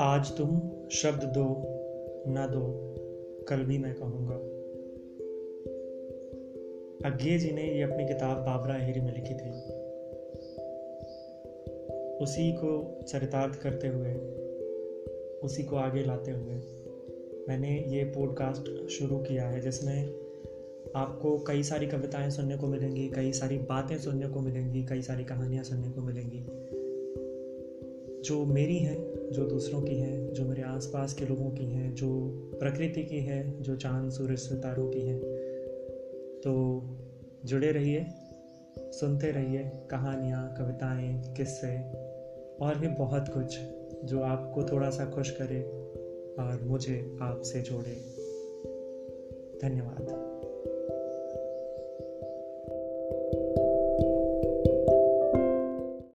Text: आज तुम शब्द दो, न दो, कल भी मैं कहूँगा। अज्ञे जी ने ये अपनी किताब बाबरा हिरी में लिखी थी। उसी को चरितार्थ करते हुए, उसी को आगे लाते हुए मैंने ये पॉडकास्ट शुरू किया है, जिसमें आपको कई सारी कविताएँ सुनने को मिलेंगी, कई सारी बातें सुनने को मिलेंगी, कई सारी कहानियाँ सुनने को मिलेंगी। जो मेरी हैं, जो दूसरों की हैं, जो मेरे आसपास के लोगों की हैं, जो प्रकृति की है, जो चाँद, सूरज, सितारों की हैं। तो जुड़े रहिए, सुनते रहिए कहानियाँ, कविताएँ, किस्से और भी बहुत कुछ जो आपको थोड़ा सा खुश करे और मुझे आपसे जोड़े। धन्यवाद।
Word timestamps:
आज 0.00 0.36
तुम 0.36 0.60
शब्द 0.90 1.24
दो, 1.24 1.44
न 2.28 2.48
दो, 2.52 2.94
कल 3.48 3.56
भी 3.56 3.78
मैं 3.78 3.94
कहूँगा। 3.94 4.34
अज्ञे 7.10 7.38
जी 7.38 7.50
ने 7.50 7.74
ये 7.74 7.82
अपनी 7.82 8.06
किताब 8.06 8.36
बाबरा 8.36 8.74
हिरी 8.74 9.00
में 9.00 9.14
लिखी 9.14 9.34
थी। 9.34 9.50
उसी 12.16 12.52
को 12.52 13.00
चरितार्थ 13.08 13.62
करते 13.62 13.88
हुए, 13.88 14.14
उसी 15.38 15.62
को 15.62 15.76
आगे 15.76 16.04
लाते 16.04 16.30
हुए 16.30 16.54
मैंने 17.48 17.84
ये 17.88 18.04
पॉडकास्ट 18.04 18.88
शुरू 18.88 19.18
किया 19.18 19.48
है, 19.48 19.60
जिसमें 19.60 20.08
आपको 20.96 21.38
कई 21.38 21.62
सारी 21.62 21.86
कविताएँ 21.86 22.30
सुनने 22.30 22.56
को 22.56 22.66
मिलेंगी, 22.66 23.08
कई 23.08 23.32
सारी 23.32 23.58
बातें 23.58 23.98
सुनने 23.98 24.28
को 24.28 24.40
मिलेंगी, 24.40 24.84
कई 24.84 25.02
सारी 25.02 25.24
कहानियाँ 25.24 25.64
सुनने 25.64 25.90
को 25.90 26.00
मिलेंगी। 26.00 26.45
जो 28.26 28.44
मेरी 28.44 28.78
हैं, 28.78 29.30
जो 29.32 29.46
दूसरों 29.46 29.82
की 29.82 29.94
हैं, 29.94 30.32
जो 30.32 30.44
मेरे 30.44 30.62
आसपास 30.62 31.14
के 31.14 31.24
लोगों 31.24 31.50
की 31.50 31.64
हैं, 31.64 31.94
जो 31.94 32.30
प्रकृति 32.60 33.02
की 33.02 33.20
है, 33.20 33.62
जो 33.62 33.76
चाँद, 33.76 34.10
सूरज, 34.10 34.38
सितारों 34.38 34.88
की 34.88 35.00
हैं। 35.00 35.20
तो 36.40 36.82
जुड़े 37.44 37.72
रहिए, 37.72 38.06
सुनते 38.78 39.30
रहिए 39.30 39.72
कहानियाँ, 39.90 40.54
कविताएँ, 40.58 41.34
किस्से 41.34 41.78
और 42.64 42.78
भी 42.78 42.88
बहुत 42.88 43.24
कुछ 43.28 43.58
जो 44.04 44.20
आपको 44.20 44.62
थोड़ा 44.64 44.90
सा 44.90 45.10
खुश 45.10 45.30
करे 45.30 45.62
और 46.42 46.60
मुझे 46.62 47.18
आपसे 47.22 47.60
जोड़े। 47.60 47.94
धन्यवाद। 49.62 50.25